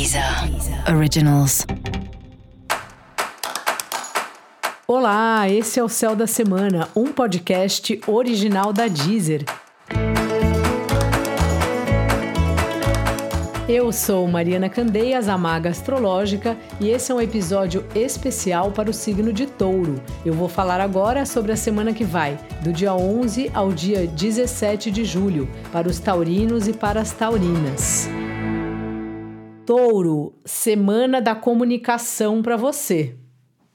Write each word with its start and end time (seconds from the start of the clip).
Deezer 0.00 0.24
Originals. 0.96 1.66
Olá, 4.88 5.46
esse 5.46 5.78
é 5.78 5.84
o 5.84 5.90
Céu 5.90 6.16
da 6.16 6.26
Semana, 6.26 6.88
um 6.96 7.12
podcast 7.12 8.00
original 8.06 8.72
da 8.72 8.88
Deezer. 8.88 9.44
Eu 13.68 13.92
sou 13.92 14.26
Mariana 14.26 14.70
Candeias, 14.70 15.28
a 15.28 15.36
Maga 15.36 15.68
Astrológica, 15.68 16.56
e 16.80 16.88
esse 16.88 17.12
é 17.12 17.14
um 17.14 17.20
episódio 17.20 17.84
especial 17.94 18.72
para 18.72 18.88
o 18.88 18.94
signo 18.94 19.34
de 19.34 19.44
Touro. 19.44 20.02
Eu 20.24 20.32
vou 20.32 20.48
falar 20.48 20.80
agora 20.80 21.26
sobre 21.26 21.52
a 21.52 21.56
semana 21.56 21.92
que 21.92 22.04
vai, 22.04 22.38
do 22.62 22.72
dia 22.72 22.94
11 22.94 23.50
ao 23.52 23.70
dia 23.70 24.06
17 24.06 24.90
de 24.90 25.04
julho, 25.04 25.46
para 25.70 25.86
os 25.86 26.00
taurinos 26.00 26.66
e 26.66 26.72
para 26.72 27.02
as 27.02 27.12
taurinas. 27.12 28.08
Touro, 29.70 30.34
semana 30.44 31.22
da 31.22 31.32
comunicação 31.32 32.42
para 32.42 32.56
você. 32.56 33.14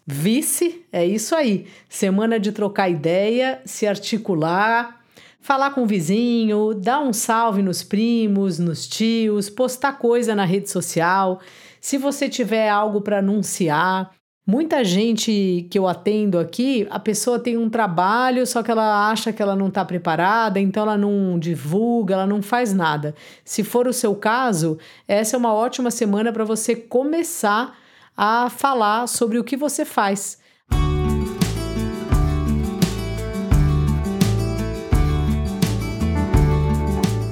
Vice, 0.06 0.86
é 0.92 1.06
isso 1.06 1.34
aí. 1.34 1.68
Semana 1.88 2.38
de 2.38 2.52
trocar 2.52 2.90
ideia, 2.90 3.62
se 3.64 3.88
articular, 3.88 5.02
falar 5.40 5.72
com 5.72 5.84
o 5.84 5.88
vizinho, 5.88 6.74
dar 6.74 7.00
um 7.00 7.14
salve 7.14 7.62
nos 7.62 7.82
primos, 7.82 8.60
nos 8.60 8.86
tios, 8.86 9.50
postar 9.50 9.94
coisa 9.94 10.36
na 10.36 10.44
rede 10.44 10.70
social. 10.70 11.40
Se 11.80 11.98
você 11.98 12.28
tiver 12.28 12.68
algo 12.68 13.00
para 13.00 13.20
anunciar, 13.20 14.12
Muita 14.48 14.84
gente 14.84 15.66
que 15.72 15.80
eu 15.80 15.88
atendo 15.88 16.38
aqui, 16.38 16.86
a 16.92 17.00
pessoa 17.00 17.40
tem 17.40 17.58
um 17.58 17.68
trabalho, 17.68 18.46
só 18.46 18.62
que 18.62 18.70
ela 18.70 19.10
acha 19.10 19.34
que 19.34 19.42
ela 19.42 19.56
não 19.56 19.70
está 19.70 19.84
preparada, 19.84 20.60
então 20.60 20.84
ela 20.84 20.96
não 20.96 21.40
divulga, 21.40 22.14
ela 22.14 22.28
não 22.28 22.44
faz 22.44 22.72
nada. 22.72 23.16
Se 23.44 23.64
for 23.64 23.88
o 23.88 23.94
seu 23.94 24.14
caso, 24.14 24.78
essa 25.08 25.36
é 25.36 25.40
uma 25.40 25.52
ótima 25.52 25.90
semana 25.90 26.32
para 26.32 26.44
você 26.44 26.76
começar 26.76 27.76
a 28.16 28.48
falar 28.52 29.08
sobre 29.08 29.40
o 29.40 29.44
que 29.44 29.58
você 29.58 29.84
faz. 29.84 30.38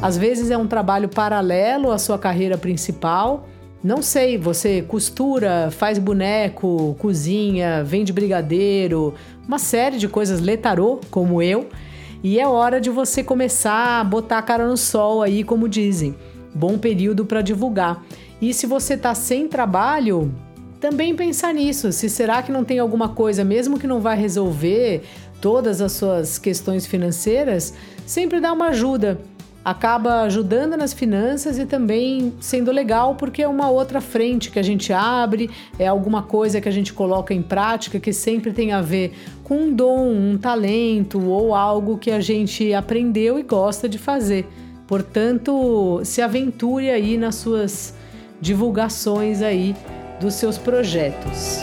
Às 0.02 0.18
vezes 0.18 0.50
é 0.50 0.58
um 0.58 0.66
trabalho 0.66 1.08
paralelo 1.08 1.92
à 1.92 2.00
sua 2.00 2.18
carreira 2.18 2.58
principal. 2.58 3.48
Não 3.84 4.02
sei, 4.02 4.38
você 4.38 4.82
costura, 4.82 5.70
faz 5.70 6.00
boneco, 6.00 6.96
cozinha, 7.00 7.84
vende 7.84 8.14
brigadeiro, 8.14 9.14
uma 9.46 9.60
série 9.60 9.98
de 9.98 10.08
coisas, 10.08 10.40
lê 10.40 10.56
tarô, 10.56 11.02
como 11.12 11.42
eu. 11.42 11.68
E 12.24 12.40
é 12.40 12.48
hora 12.48 12.80
de 12.80 12.90
você 12.90 13.22
começar 13.22 14.00
a 14.00 14.04
botar 14.06 14.38
a 14.38 14.42
cara 14.42 14.66
no 14.66 14.78
sol 14.78 15.22
aí, 15.22 15.44
como 15.44 15.68
dizem. 15.68 16.16
Bom 16.56 16.78
período 16.78 17.26
para 17.26 17.42
divulgar. 17.42 18.02
E 18.42 18.54
se 18.54 18.66
você 18.66 18.96
tá 18.96 19.14
sem 19.14 19.50
trabalho, 19.50 20.34
também 20.80 21.14
pensar 21.14 21.54
nisso. 21.54 21.92
Se 21.92 22.10
será 22.10 22.42
que 22.42 22.54
não 22.54 22.64
tem 22.64 22.80
alguma 22.80 23.10
coisa, 23.10 23.44
mesmo 23.44 23.78
que 23.78 23.86
não 23.86 24.00
vai 24.00 24.18
resolver 24.18 25.04
todas 25.42 25.82
as 25.82 25.92
suas 25.92 26.38
questões 26.38 26.86
financeiras, 26.86 27.74
sempre 28.06 28.40
dá 28.40 28.54
uma 28.54 28.68
ajuda 28.68 29.20
acaba 29.64 30.22
ajudando 30.24 30.76
nas 30.76 30.94
finanças 30.94 31.58
e 31.58 31.66
também 31.66 32.34
sendo 32.40 32.72
legal 32.72 33.16
porque 33.16 33.42
é 33.42 33.48
uma 33.48 33.70
outra 33.70 34.02
frente 34.02 34.52
que 34.52 34.60
a 34.60 34.64
gente 34.64 34.92
abre, 34.92 35.50
é 35.80 35.88
alguma 35.88 36.24
coisa 36.24 36.60
que 36.60 36.68
a 36.68 36.72
gente 36.72 36.94
coloca 36.94 37.34
em 37.34 37.42
prática 37.42 38.00
que 38.00 38.12
sempre 38.12 38.52
tem 38.52 38.74
a 38.74 38.82
ver 38.82 39.14
com 39.44 39.56
um 39.56 39.74
dom, 39.74 40.10
um 40.10 40.38
talento 40.38 41.22
ou 41.22 41.56
algo 41.56 41.98
que 41.98 42.12
a 42.12 42.20
gente 42.20 42.74
aprendeu 42.74 43.40
e 43.40 43.44
gosta 43.44 43.88
de 43.88 43.98
fazer. 43.98 44.48
Portanto, 44.86 46.02
se 46.04 46.22
aventure 46.22 46.90
aí 46.90 47.18
nas 47.18 47.36
suas 47.36 47.96
divulgações 48.42 49.42
aí 49.42 49.76
dos 50.20 50.34
seus 50.34 50.58
projetos. 50.58 51.62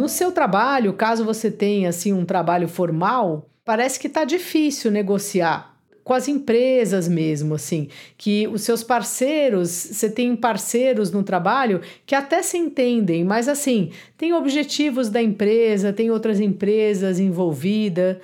No 0.00 0.08
seu 0.08 0.32
trabalho, 0.32 0.94
caso 0.94 1.26
você 1.26 1.50
tenha 1.50 1.90
assim 1.90 2.10
um 2.10 2.24
trabalho 2.24 2.66
formal, 2.66 3.50
parece 3.62 4.00
que 4.00 4.06
está 4.06 4.24
difícil 4.24 4.90
negociar 4.90 5.76
com 6.02 6.14
as 6.14 6.26
empresas 6.26 7.06
mesmo, 7.06 7.54
assim, 7.54 7.86
que 8.16 8.48
os 8.48 8.62
seus 8.62 8.82
parceiros, 8.82 9.68
você 9.68 10.08
tem 10.08 10.34
parceiros 10.34 11.10
no 11.10 11.22
trabalho 11.22 11.82
que 12.06 12.14
até 12.14 12.42
se 12.42 12.56
entendem, 12.56 13.24
mas 13.24 13.46
assim, 13.46 13.90
tem 14.16 14.32
objetivos 14.32 15.10
da 15.10 15.20
empresa, 15.20 15.92
tem 15.92 16.10
outras 16.10 16.40
empresas 16.40 17.20
envolvidas. 17.20 18.16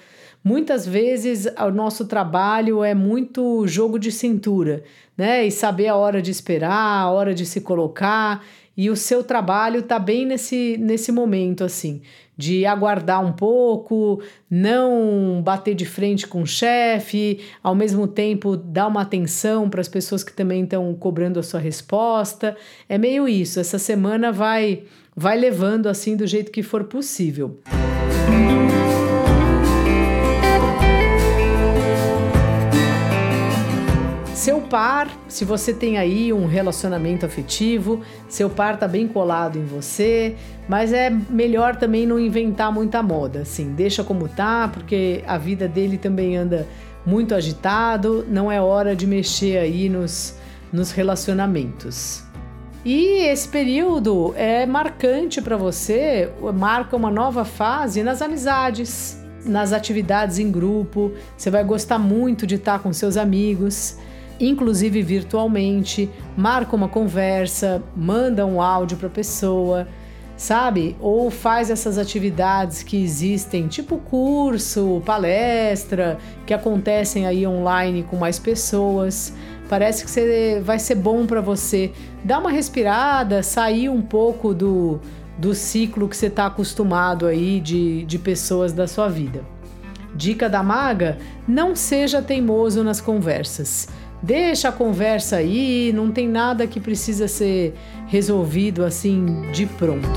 Muitas 0.43 0.87
vezes 0.87 1.47
o 1.59 1.71
nosso 1.71 2.07
trabalho 2.07 2.83
é 2.83 2.95
muito 2.95 3.67
jogo 3.67 3.99
de 3.99 4.11
cintura, 4.11 4.83
né? 5.15 5.45
E 5.45 5.51
saber 5.51 5.89
a 5.89 5.97
hora 5.97 6.23
de 6.23 6.31
esperar, 6.31 7.03
a 7.03 7.11
hora 7.11 7.35
de 7.35 7.45
se 7.45 7.61
colocar 7.61 8.43
e 8.77 8.91
o 8.91 8.97
seu 8.97 9.25
trabalho 9.25 9.81
está 9.81 9.99
bem 9.99 10.27
nesse, 10.27 10.77
nesse 10.79 11.11
momento 11.11 11.65
assim, 11.65 12.03
de 12.37 12.67
aguardar 12.67 13.25
um 13.25 13.33
pouco, 13.33 14.21
não 14.51 15.41
bater 15.43 15.75
de 15.75 15.87
frente 15.87 16.27
com 16.27 16.43
o 16.43 16.47
chefe, 16.47 17.41
ao 17.63 17.75
mesmo 17.75 18.07
tempo 18.07 18.57
dar 18.57 18.87
uma 18.87 19.03
atenção 19.03 19.71
para 19.71 19.81
as 19.81 19.89
pessoas 19.89 20.23
que 20.23 20.33
também 20.33 20.65
estão 20.65 20.93
cobrando 20.95 21.41
a 21.41 21.43
sua 21.43 21.61
resposta. 21.61 22.57
É 22.89 22.99
meio 22.99 23.27
isso. 23.27 23.59
Essa 23.59 23.79
semana 23.79 24.31
vai 24.31 24.83
vai 25.17 25.39
levando 25.39 25.87
assim 25.87 26.15
do 26.15 26.27
jeito 26.27 26.53
que 26.53 26.63
for 26.63 26.85
possível. 26.85 27.59
Seu 34.47 34.61
par, 34.61 35.11
se 35.27 35.45
você 35.45 35.75
tem 35.75 35.99
aí 35.99 36.33
um 36.33 36.47
relacionamento 36.47 37.27
afetivo, 37.27 38.03
seu 38.29 38.49
par 38.49 38.79
tá 38.79 38.87
bem 38.87 39.09
colado 39.09 39.59
em 39.59 39.65
você, 39.65 40.37
mas 40.69 40.93
é 40.93 41.11
melhor 41.11 41.75
também 41.75 42.07
não 42.07 42.17
inventar 42.17 42.71
muita 42.73 43.03
moda, 43.03 43.41
assim, 43.41 43.73
deixa 43.73 44.05
como 44.05 44.29
tá, 44.29 44.69
porque 44.73 45.25
a 45.27 45.37
vida 45.37 45.67
dele 45.67 45.99
também 45.99 46.37
anda 46.37 46.65
muito 47.05 47.35
agitado, 47.35 48.25
não 48.31 48.53
é 48.53 48.61
hora 48.61 48.95
de 48.95 49.05
mexer 49.05 49.59
aí 49.59 49.89
nos, 49.89 50.37
nos 50.73 50.93
relacionamentos. 50.93 52.23
E 52.85 53.27
esse 53.27 53.49
período 53.49 54.33
é 54.37 54.65
marcante 54.65 55.43
para 55.43 55.57
você, 55.57 56.31
marca 56.55 56.95
uma 56.95 57.11
nova 57.11 57.45
fase 57.45 58.01
nas 58.05 58.23
amizades, 58.23 59.21
nas 59.45 59.73
atividades 59.73 60.39
em 60.39 60.53
grupo. 60.53 61.11
Você 61.37 61.51
vai 61.51 61.65
gostar 61.65 61.99
muito 61.99 62.47
de 62.47 62.55
estar 62.55 62.79
com 62.79 62.93
seus 62.93 63.17
amigos 63.17 63.99
inclusive 64.39 65.03
virtualmente, 65.03 66.11
marca 66.37 66.77
uma 66.77 66.89
conversa, 66.89 67.83
manda 67.97 68.45
um 68.45 68.61
áudio 68.61 68.97
para 68.97 69.09
a 69.09 69.11
pessoa, 69.11 69.87
sabe? 70.37 70.97
Ou 71.01 71.31
faz 71.31 71.71
essas 71.71 71.99
atividades 71.99 72.83
que 72.83 73.03
existem, 73.03 73.67
tipo 73.67 73.99
curso, 73.99 75.03
palestra, 75.05 76.19
que 76.45 76.53
acontecem 76.53 77.27
aí 77.27 77.47
online 77.47 78.03
com 78.03 78.17
mais 78.17 78.39
pessoas. 78.39 79.33
Parece 79.69 80.05
que 80.05 80.11
você, 80.11 80.61
vai 80.63 80.79
ser 80.79 80.97
bom 80.97 81.27
para 81.27 81.41
você 81.41 81.93
dar 82.23 82.39
uma 82.39 82.51
respirada, 82.51 83.43
sair 83.43 83.89
um 83.89 84.03
pouco 84.03 84.55
do, 84.55 85.01
do 85.39 85.55
ciclo 85.55 86.09
que 86.09 86.17
você 86.17 86.27
está 86.27 86.47
acostumado 86.47 87.27
aí 87.27 87.59
de, 87.61 88.05
de 88.05 88.19
pessoas 88.19 88.73
da 88.73 88.87
sua 88.87 89.09
vida. 89.09 89.45
Dica 90.15 90.49
da 90.49 90.63
maga: 90.63 91.19
não 91.49 91.75
seja 91.75 92.23
teimoso 92.23 92.85
nas 92.85 93.01
conversas. 93.01 93.89
Deixa 94.23 94.69
a 94.69 94.73
conversa 94.73 95.37
aí, 95.37 95.93
não 95.95 96.11
tem 96.11 96.29
nada 96.29 96.67
que 96.67 96.81
precisa 96.81 97.29
ser 97.29 97.75
resolvido 98.07 98.85
assim 98.85 99.51
de 99.53 99.67
pronto. 99.67 100.09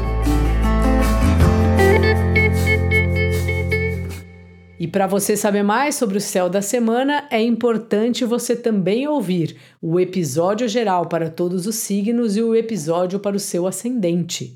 E 4.79 4.87
para 4.87 5.05
você 5.05 5.35
saber 5.35 5.61
mais 5.61 5.95
sobre 5.95 6.17
o 6.17 6.21
céu 6.21 6.49
da 6.49 6.61
semana, 6.61 7.27
é 7.29 7.41
importante 7.41 8.23
você 8.23 8.55
também 8.55 9.05
ouvir 9.05 9.57
o 9.81 9.99
episódio 9.99 10.69
geral 10.69 11.05
para 11.07 11.29
todos 11.29 11.67
os 11.67 11.75
signos 11.75 12.37
e 12.37 12.41
o 12.41 12.55
episódio 12.55 13.19
para 13.19 13.35
o 13.35 13.39
seu 13.39 13.67
ascendente. 13.67 14.55